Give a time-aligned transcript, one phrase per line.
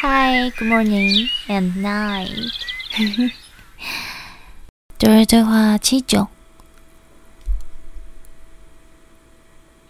[0.00, 2.50] Hi, good morning and night。
[4.96, 6.28] 德瑞对话七九。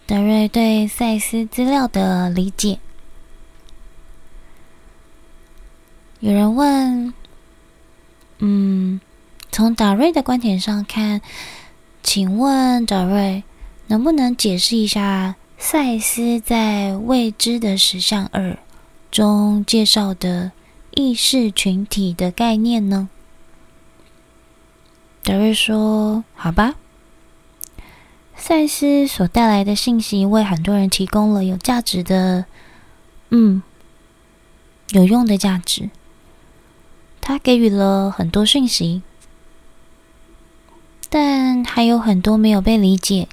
[0.05, 2.79] 德瑞对赛斯资料的理解。
[6.19, 7.13] 有人问
[8.39, 8.99] ：“嗯，
[9.53, 11.21] 从达瑞的观点上看，
[12.03, 13.45] 请问达瑞
[13.87, 18.51] 能不能解释一下赛斯在《未知的实相二》
[19.11, 20.51] 中介绍的
[20.91, 23.09] 意识群体的概念呢？”
[25.23, 26.75] 德瑞说：“好吧，
[28.35, 32.45] 赛斯所带来的信息为很多人提供了有价值的，
[33.31, 33.61] 嗯，
[34.91, 35.89] 有用的价值。”
[37.19, 39.01] 他给予了很多讯息，
[41.09, 43.27] 但还有很多没有被理解。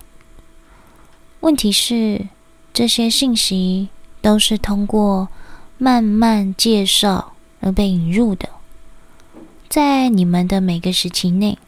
[1.45, 2.29] 问题是，
[2.73, 3.91] 这些信息
[4.23, 5.29] 都是通过
[5.77, 8.48] 慢慢介绍而被引入的。
[9.69, 11.59] 在你们的每个时期内，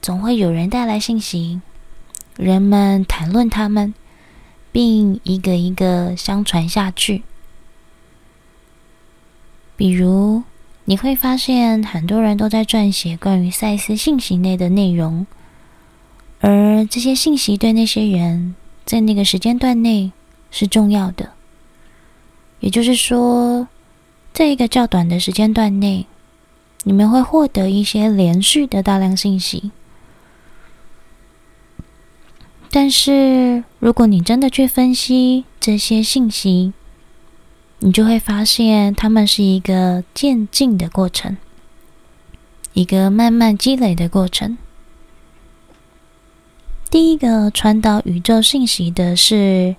[0.00, 1.60] 总会有人带来信息，
[2.36, 3.92] 人们谈论他们，
[4.70, 7.24] 并一个一个相传下去。
[9.76, 10.44] 比如，
[10.84, 15.26] 你会发现，很多人都在撰写关于赛斯信息内的内容，
[16.38, 18.54] 而这些信息对那些人
[18.84, 20.12] 在那个时间段内
[20.50, 21.32] 是重要的。
[22.60, 23.68] 也就是说，
[24.32, 26.06] 在一个较短的时间段内，
[26.84, 29.70] 你们会获得一些连续的大量信息。
[32.70, 36.72] 但是，如果你真的去分析这些信息，
[37.78, 41.36] 你就会发现，它们是一个渐进的过程，
[42.72, 44.56] 一个慢慢积累的过程。
[46.94, 49.74] 第一个传导宇宙信息的是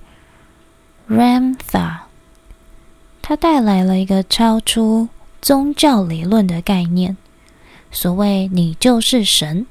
[1.09, 1.99] Ramtha，
[3.21, 5.07] 他带来了一个超出
[5.41, 7.15] 宗教理论的概念，
[7.89, 9.65] 所谓“你就是神”。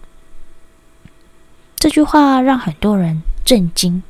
[1.77, 4.03] 这句话让很多人震惊，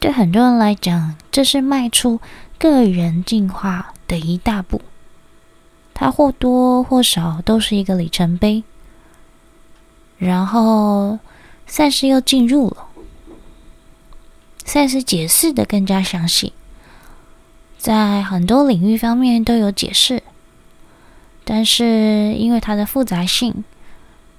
[0.00, 2.20] 对很多人来讲，这是迈出。
[2.58, 4.80] 个人进化的一大步，
[5.94, 8.64] 它或多或少都是一个里程碑。
[10.18, 11.20] 然后，
[11.72, 12.88] 赛斯又进入了，
[14.62, 16.52] 赛斯解释的更加详细，
[17.78, 20.22] 在很多领域方面都有解释，
[21.44, 23.64] 但是因为它的复杂性，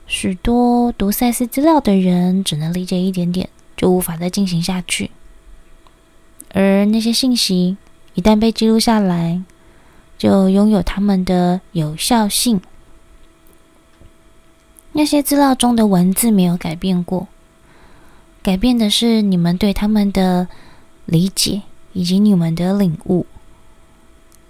[0.05, 5.09] 许多读赛斯资料的人只能理解一点点，就无法再进行下去，
[6.53, 7.77] 而那些信息。
[8.13, 9.41] 一旦被记录下来，
[10.19, 12.61] 就拥有它们的有效性。
[14.93, 17.27] 那些资料中的文字没有改变过，
[18.41, 20.47] 改变的是你们对他们的
[21.05, 23.25] 理解以及你们的领悟。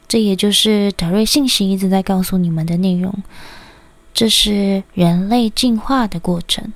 [0.08, 3.24] 这也就是德瑞信息一直在告诉你们的内容。
[4.14, 6.72] 这是人类进化的过程。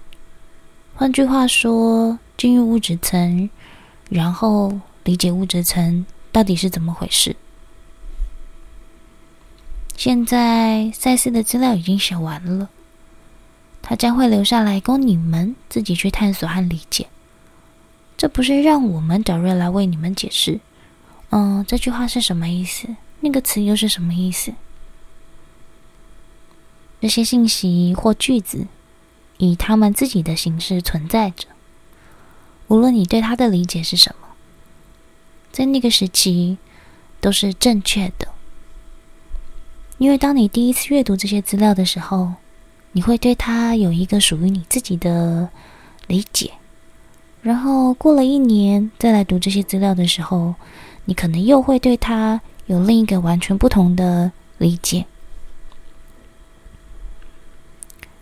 [0.95, 3.50] 换句话说，进入物质层，
[4.09, 6.06] 然后理解物质层。
[6.31, 7.35] 到底是怎么回事？
[9.95, 12.69] 现在赛斯的资料已经写完了，
[13.89, 17.07] 他将会留下来供你们自己去探索和理解。
[18.17, 20.59] 这不是让我们找瑞来为你们解释。
[21.29, 22.97] 嗯，这句话是什么意思？
[23.21, 24.53] 那个词又是什么意思？
[26.99, 28.67] 这些信息或句子
[29.37, 31.47] 以他们自己的形式存在着，
[32.67, 34.27] 无论你对它的理解是什么。
[35.53, 36.57] 在那个时期，
[37.21, 38.27] 都是正确的，
[39.97, 42.33] 因为当你第一次阅读这些资料的时候，
[42.97, 45.47] 你会对它有一个属于你自己的
[46.07, 46.53] 理解，
[47.43, 50.55] 然后过了一年再来读这些资料的时候，
[51.05, 55.05] 你可能又会对它有另一个完全不同的理解，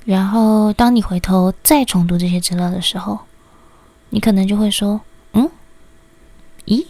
[0.03, 3.19] 然后当你回头再重读这些资料的时候，
[4.09, 4.99] 你可能就会说
[5.31, 5.49] ：“嗯，
[6.65, 6.85] 咦？”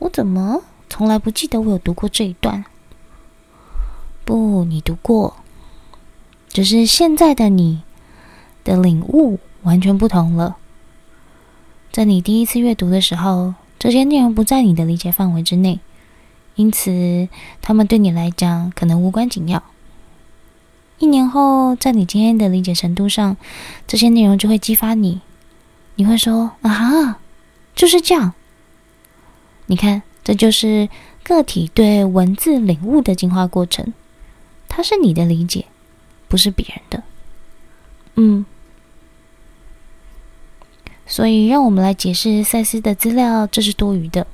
[0.00, 2.64] 我怎么从来不记得我有读过这一段？
[4.24, 5.36] 不，你读过，
[6.50, 7.82] 只是现在的你
[8.64, 10.56] 的领悟完全不同了。
[11.92, 15.80] 在你第一次阅读的时候，这些内容不在你的理解范围之内，
[16.56, 17.28] 因此
[17.62, 19.62] 他们对你来讲可能无关紧要。
[20.98, 23.36] 一年后，在你今天的理解程度上，
[23.86, 25.20] 这些内容就会激发你，
[25.94, 27.18] 你会说：“啊哈，
[27.74, 28.34] 就是这样。”
[29.64, 30.88] 你看，这就是
[31.22, 33.94] 个体对文字领悟的进化过程。
[34.68, 35.64] 它是你的理解，
[36.30, 37.02] 不是别人的。
[38.14, 38.46] 嗯，
[41.04, 44.26] 所以让我们来解释赛斯的资料，这是多余的。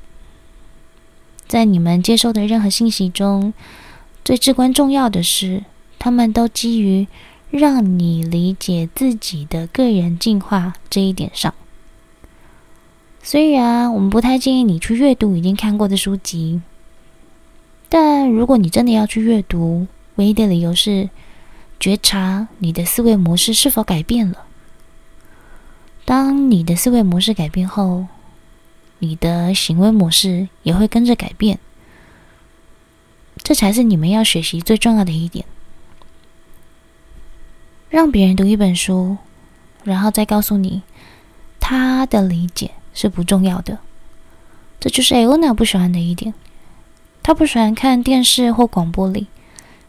[1.48, 3.54] 在你们接收的任何信息中，
[4.24, 5.64] 最至关重要的是，
[5.98, 7.06] 他们都基于
[7.50, 11.54] 让你理解自己的个人进化这一点上。
[13.22, 16.60] 虽然我们不太建议你去阅读已经看过的书籍，
[17.88, 21.08] 但如果你真的要去阅读，唯一的理由是
[21.78, 24.44] 觉察你的思维模式是否改变了。
[26.04, 28.06] 当你的思维模式改变后，
[28.98, 31.58] 你的行为模式也会跟着改变，
[33.42, 35.44] 这才是你们要学习最重要的一点。
[37.90, 39.18] 让别人读一本书，
[39.84, 40.82] 然后再告诉你
[41.60, 43.78] 他的理解是不重要的，
[44.80, 46.34] 这就是艾欧娜不喜欢的一点。
[47.22, 49.26] 她不喜欢看电视或广播里，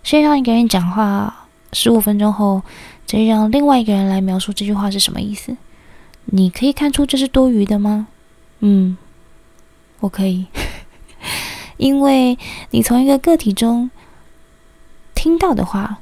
[0.04, 1.47] 先让一个人讲话
[1.78, 2.64] 十五分钟后，
[3.06, 5.56] 再让另外一个人来描述这句话是什么意思。
[6.26, 8.08] 你可以看出这是多余的吗？
[8.62, 8.98] 嗯，
[10.00, 10.48] 我可以，
[11.78, 12.36] 因为
[12.72, 13.92] 你从一个个体中
[15.14, 16.00] 听到的话，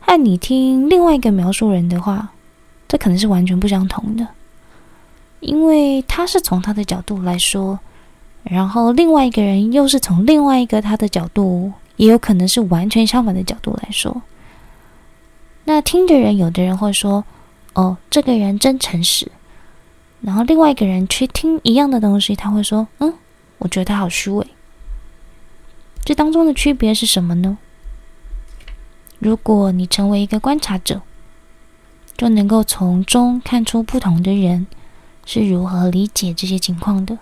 [0.00, 2.30] 和你听另外一个描述人的话，
[2.88, 4.26] 这可能是完全不相同的。
[5.40, 7.78] 因为他是从他的角度来说，
[8.42, 14.22] 然后另外一个人又是从另外一个他的角度，也有可能是完全相反的角度来说。
[15.64, 17.24] 那听的人，有的人会说
[17.74, 19.30] ：“哦，这个人真诚实。”
[20.20, 23.14] 然后另外一个人去听一样的东西，他会说：“嗯，
[23.58, 24.46] 我觉得他好虚伪。”
[26.04, 27.58] 这当中的区别是什么呢？
[29.20, 31.02] 如果你成为一个观察者，
[32.16, 34.66] 就能够从中看出不同的人
[35.24, 37.18] 是如何理解这些情况的。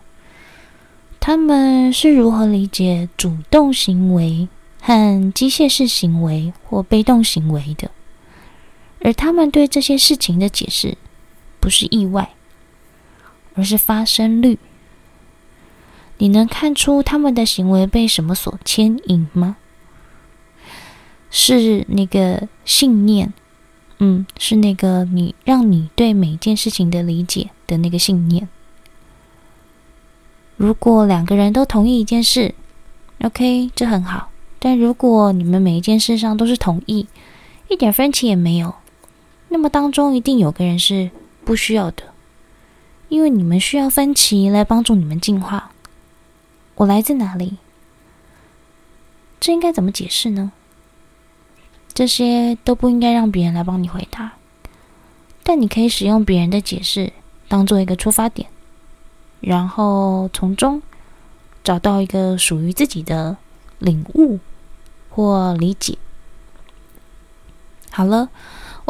[1.20, 4.48] 他们是如何理解主动行为
[4.80, 7.90] 和机械式行为或被动行为的？
[9.00, 10.96] 而他们对这些事情的解释，
[11.58, 12.30] 不是意外。
[13.54, 14.58] 而是发生率。
[16.18, 19.56] 你能看出他们的行为被什么所牵引吗？
[21.30, 23.34] 是那个信念，
[23.98, 28.48] 嗯，是那个你让你对每件事情的理解的那个信念。
[30.56, 32.54] 如果两个人都同意一件事
[33.22, 34.30] ，OK，这很好。
[34.60, 37.08] 但如果你们每一件事上都是同意，
[37.68, 38.74] 一点分歧也没有，
[39.50, 41.10] 那么当中一定有个人是
[41.44, 42.04] 不需要的。
[43.10, 45.72] 因为你们需要分歧来帮助你们进化。
[46.76, 47.58] 我来自哪里？
[49.40, 50.52] 这应该怎么解释呢？
[51.92, 54.34] 这些都不应该让别人来帮你回答，
[55.42, 57.12] 但你可以使用别人的解释
[57.48, 58.48] 当做一个出发点，
[59.40, 60.80] 然后从中
[61.64, 63.36] 找到一个属于自己的
[63.80, 64.38] 领悟
[65.08, 65.98] 或理解。
[67.90, 68.30] 好了，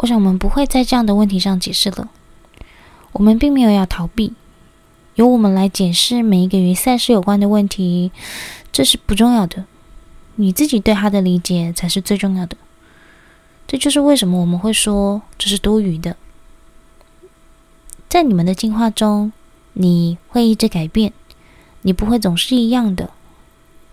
[0.01, 2.09] 我想我们不会在这样的问题上解释了。
[3.11, 4.33] 我们并没有要逃避，
[5.13, 8.11] 由我们来解释每一个与赛事有关的问题，
[8.71, 9.65] 这是不重要的。
[10.37, 12.57] 你自己对他的理解才是最重要的。
[13.67, 16.17] 这就是为什么我们会说这是多余的。
[18.09, 19.31] 在你们的进化中，
[19.73, 21.13] 你会一直改变，
[21.83, 23.11] 你不会总是一样的。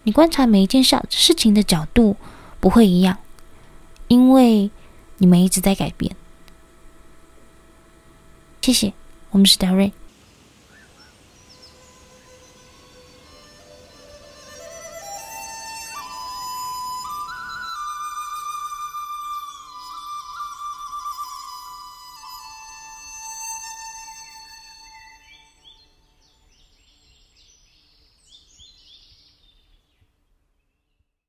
[0.05, 2.17] 你观察每一件小事情的角度
[2.61, 3.19] 不会一样，
[4.07, 4.71] 因为
[5.19, 6.17] 你们一直在改变。
[8.63, 8.93] 谢谢。
[9.31, 9.93] 我们是戴瑞。